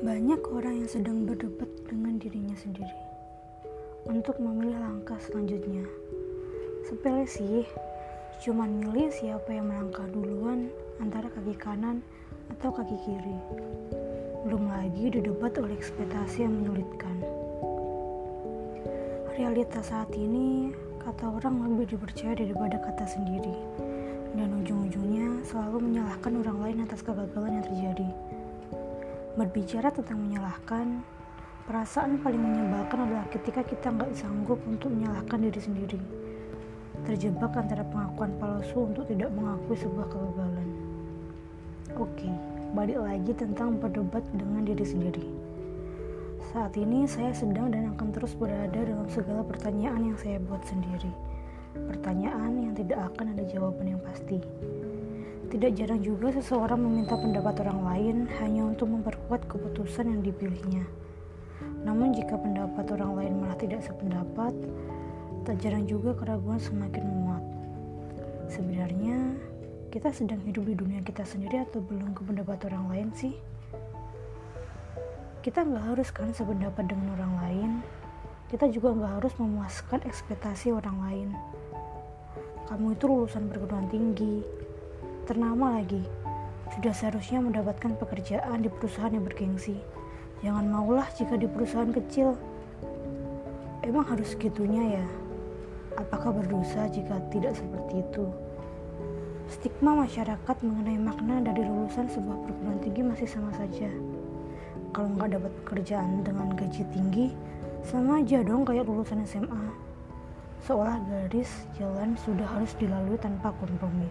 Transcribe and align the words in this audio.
Banyak 0.00 0.48
orang 0.48 0.80
yang 0.80 0.88
sedang 0.88 1.28
berdebat 1.28 1.68
dengan 1.84 2.16
dirinya 2.16 2.56
sendiri 2.56 2.96
untuk 4.08 4.40
memilih 4.40 4.80
langkah 4.80 5.20
selanjutnya. 5.20 5.84
Sepele 6.88 7.28
sih, 7.28 7.68
cuman 8.40 8.80
milih 8.80 9.12
siapa 9.12 9.52
yang 9.52 9.68
melangkah 9.68 10.08
duluan 10.08 10.72
antara 11.04 11.28
kaki 11.28 11.52
kanan 11.52 12.00
atau 12.48 12.72
kaki 12.72 12.96
kiri. 13.04 13.38
Belum 14.48 14.72
lagi 14.72 15.20
didebat 15.20 15.60
oleh 15.60 15.76
ekspektasi 15.76 16.48
yang 16.48 16.64
menyulitkan. 16.64 17.20
Realitas 19.36 19.92
saat 19.92 20.08
ini, 20.16 20.72
kata 20.96 21.28
orang 21.28 21.76
lebih 21.76 21.92
dipercaya 22.00 22.40
daripada 22.40 22.80
kata 22.80 23.04
sendiri. 23.04 23.52
Dan 24.32 24.64
ujung-ujungnya 24.64 25.44
selalu 25.44 25.92
menyalahkan 25.92 26.40
orang 26.40 26.58
lain 26.64 26.78
atas 26.88 27.04
kegagalan 27.04 27.60
yang 27.60 27.66
terjadi. 27.68 28.08
Berbicara 29.40 29.88
tentang 29.88 30.20
menyalahkan, 30.20 31.00
perasaan 31.64 32.20
paling 32.20 32.44
menyebalkan 32.44 33.08
adalah 33.08 33.24
ketika 33.32 33.64
kita 33.64 33.88
nggak 33.88 34.12
sanggup 34.12 34.60
untuk 34.68 34.92
menyalahkan 34.92 35.40
diri 35.40 35.56
sendiri. 35.56 36.00
Terjebak 37.08 37.56
antara 37.56 37.80
pengakuan 37.88 38.36
palsu 38.36 38.92
untuk 38.92 39.08
tidak 39.08 39.32
mengakui 39.32 39.80
sebuah 39.80 40.12
kegagalan. 40.12 40.68
Oke, 41.96 42.28
balik 42.76 43.00
lagi 43.00 43.32
tentang 43.32 43.80
berdebat 43.80 44.20
dengan 44.36 44.60
diri 44.60 44.84
sendiri. 44.84 45.24
Saat 46.52 46.76
ini 46.76 47.08
saya 47.08 47.32
sedang 47.32 47.72
dan 47.72 47.96
akan 47.96 48.12
terus 48.12 48.36
berada 48.36 48.76
dalam 48.76 49.08
segala 49.08 49.40
pertanyaan 49.40 50.12
yang 50.12 50.20
saya 50.20 50.36
buat 50.36 50.60
sendiri. 50.68 51.16
Pertanyaan 51.88 52.60
yang 52.60 52.76
tidak 52.76 53.08
akan 53.16 53.32
ada 53.32 53.48
jawaban 53.48 53.96
yang 53.96 54.02
pasti. 54.04 54.36
Tidak 55.50 55.74
jarang 55.74 55.98
juga 55.98 56.30
seseorang 56.30 56.78
meminta 56.78 57.18
pendapat 57.18 57.66
orang 57.66 57.82
lain 57.82 58.16
hanya 58.38 58.70
untuk 58.70 58.86
memperkuat 58.86 59.50
keputusan 59.50 60.06
yang 60.06 60.22
dipilihnya. 60.22 60.86
Namun 61.82 62.14
jika 62.14 62.38
pendapat 62.38 62.86
orang 62.94 63.18
lain 63.18 63.32
malah 63.42 63.58
tidak 63.58 63.82
sependapat, 63.82 64.54
tak 65.42 65.58
jarang 65.58 65.90
juga 65.90 66.14
keraguan 66.14 66.62
semakin 66.62 67.02
menguat. 67.02 67.44
Sebenarnya, 68.46 69.18
kita 69.90 70.14
sedang 70.14 70.38
hidup 70.46 70.70
di 70.70 70.78
dunia 70.78 71.02
kita 71.02 71.26
sendiri 71.26 71.66
atau 71.66 71.82
belum 71.82 72.14
ke 72.14 72.22
pendapat 72.22 72.70
orang 72.70 72.86
lain 72.86 73.08
sih? 73.18 73.34
Kita 75.42 75.66
nggak 75.66 75.82
harus 75.82 76.14
kan 76.14 76.30
sependapat 76.30 76.86
dengan 76.86 77.10
orang 77.18 77.34
lain. 77.42 77.70
Kita 78.54 78.70
juga 78.70 78.94
nggak 78.94 79.12
harus 79.18 79.34
memuaskan 79.34 80.06
ekspektasi 80.06 80.70
orang 80.70 80.98
lain. 81.10 81.28
Kamu 82.70 82.94
itu 82.94 83.04
lulusan 83.10 83.50
perguruan 83.50 83.90
tinggi, 83.90 84.46
ternama 85.30 85.78
lagi. 85.78 86.02
Sudah 86.74 86.90
seharusnya 86.90 87.38
mendapatkan 87.38 87.94
pekerjaan 88.02 88.66
di 88.66 88.70
perusahaan 88.70 89.14
yang 89.14 89.22
bergengsi. 89.22 89.78
Jangan 90.42 90.66
maulah 90.66 91.06
jika 91.14 91.38
di 91.38 91.46
perusahaan 91.46 91.94
kecil. 91.94 92.34
Emang 93.86 94.10
harus 94.10 94.34
segitunya 94.34 94.98
ya? 94.98 95.06
Apakah 96.02 96.34
berdosa 96.34 96.90
jika 96.90 97.22
tidak 97.30 97.54
seperti 97.54 98.02
itu? 98.02 98.26
Stigma 99.46 100.02
masyarakat 100.02 100.56
mengenai 100.66 100.98
makna 100.98 101.38
dari 101.46 101.62
lulusan 101.62 102.10
sebuah 102.10 102.50
perguruan 102.50 102.82
tinggi 102.82 103.02
masih 103.06 103.30
sama 103.30 103.54
saja. 103.54 103.86
Kalau 104.90 105.14
nggak 105.14 105.38
dapat 105.38 105.52
pekerjaan 105.62 106.26
dengan 106.26 106.58
gaji 106.58 106.82
tinggi, 106.90 107.30
sama 107.86 108.18
aja 108.18 108.42
dong 108.42 108.66
kayak 108.66 108.82
lulusan 108.82 109.22
SMA. 109.22 109.62
Seolah 110.66 110.98
garis 111.06 111.70
jalan 111.78 112.18
sudah 112.18 112.50
harus 112.50 112.74
dilalui 112.82 113.14
tanpa 113.22 113.54
kompromi. 113.62 114.10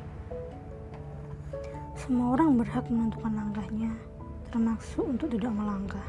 Semua 1.99 2.39
orang 2.39 2.55
berhak 2.55 2.87
menentukan 2.87 3.35
langkahnya, 3.35 3.91
termasuk 4.55 5.03
untuk 5.03 5.35
tidak 5.35 5.51
melangkah. 5.51 6.07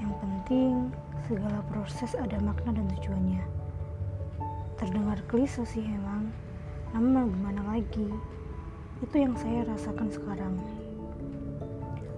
Yang 0.00 0.14
penting, 0.24 0.72
segala 1.28 1.60
proses 1.68 2.16
ada 2.16 2.40
makna 2.40 2.72
dan 2.72 2.88
tujuannya. 2.96 3.44
Terdengar 4.80 5.20
klise 5.28 5.68
sih 5.68 5.84
emang, 5.84 6.32
namun 6.96 7.28
gimana 7.28 7.76
lagi? 7.76 8.08
Itu 9.04 9.20
yang 9.20 9.36
saya 9.36 9.68
rasakan 9.68 10.08
sekarang. 10.08 10.56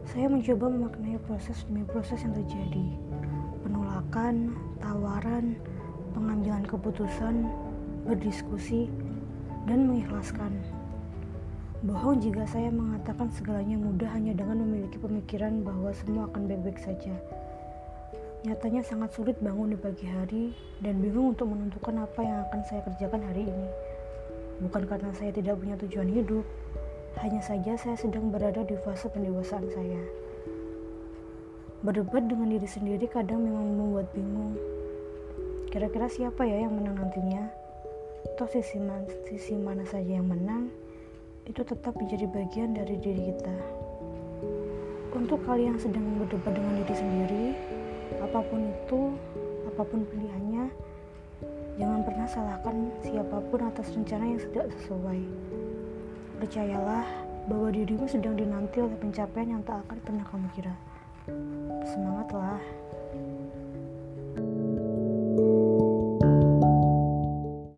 Saya 0.06 0.30
mencoba 0.30 0.70
memaknai 0.70 1.18
proses 1.26 1.66
demi 1.66 1.82
proses 1.82 2.22
yang 2.22 2.38
terjadi. 2.38 2.94
Penolakan, 3.66 4.54
tawaran, 4.78 5.58
pengambilan 6.14 6.62
keputusan, 6.70 7.42
berdiskusi, 8.06 8.86
dan 9.66 9.90
mengikhlaskan. 9.90 10.81
Bohong 11.82 12.22
jika 12.22 12.46
saya 12.46 12.70
mengatakan 12.70 13.26
segalanya 13.34 13.74
mudah 13.74 14.06
hanya 14.14 14.30
dengan 14.38 14.62
memiliki 14.62 15.02
pemikiran 15.02 15.66
bahwa 15.66 15.90
semua 15.90 16.30
akan 16.30 16.46
baik-baik 16.46 16.78
saja. 16.78 17.10
Nyatanya 18.46 18.86
sangat 18.86 19.10
sulit 19.18 19.34
bangun 19.42 19.74
di 19.74 19.78
pagi 19.82 20.06
hari 20.06 20.54
dan 20.78 21.02
bingung 21.02 21.34
untuk 21.34 21.50
menentukan 21.50 22.06
apa 22.06 22.22
yang 22.22 22.38
akan 22.46 22.60
saya 22.70 22.86
kerjakan 22.86 23.26
hari 23.26 23.50
ini. 23.50 23.68
Bukan 24.62 24.86
karena 24.86 25.10
saya 25.10 25.34
tidak 25.34 25.58
punya 25.58 25.74
tujuan 25.82 26.06
hidup, 26.06 26.46
hanya 27.18 27.42
saja 27.42 27.74
saya 27.74 27.98
sedang 27.98 28.30
berada 28.30 28.62
di 28.62 28.78
fase 28.86 29.10
pendewasaan 29.10 29.66
saya. 29.74 30.02
Berdebat 31.82 32.30
dengan 32.30 32.46
diri 32.46 32.68
sendiri 32.70 33.10
kadang 33.10 33.42
memang 33.42 33.74
membuat 33.74 34.06
bingung. 34.14 34.54
Kira-kira 35.66 36.06
siapa 36.06 36.46
ya 36.46 36.62
yang 36.62 36.78
menang 36.78 36.94
nantinya? 36.94 37.50
Atau 38.38 38.46
sisi, 38.46 38.78
man 38.78 39.02
sisi 39.26 39.58
mana 39.58 39.82
saja 39.82 40.22
yang 40.22 40.30
menang? 40.30 40.70
Itu 41.46 41.62
tetap 41.66 41.94
menjadi 41.98 42.26
bagian 42.30 42.70
dari 42.76 42.94
diri 42.98 43.34
kita. 43.34 43.56
Untuk 45.12 45.44
kalian 45.44 45.76
yang 45.76 45.82
sedang 45.82 46.06
berdebat 46.16 46.54
dengan 46.54 46.80
diri 46.82 46.94
sendiri, 46.94 47.46
apa 48.22 48.40
pun 48.46 48.60
itu, 48.70 49.00
apa 49.68 49.82
pun 49.84 50.00
pilihannya, 50.08 50.64
jangan 51.76 52.00
pernah 52.06 52.26
salahkan 52.30 52.76
siapa 53.04 53.38
pun 53.50 53.60
atas 53.66 53.92
rencana 53.92 54.24
yang 54.24 54.40
tidak 54.40 54.66
sesuai. 54.80 55.20
Percayalah 56.40 57.06
bahwa 57.50 57.68
dirimu 57.74 58.06
sedang 58.06 58.38
dinanti 58.38 58.78
oleh 58.78 58.96
pencapaian 58.98 59.58
yang 59.58 59.62
tak 59.66 59.82
akan 59.86 59.98
pernah 60.02 60.24
kamu 60.30 60.48
kira. 60.54 60.74
Semangatlah! 61.86 62.62